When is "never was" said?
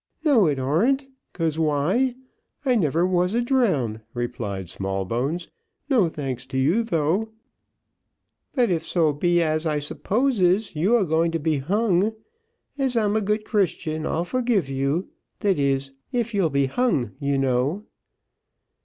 2.75-3.35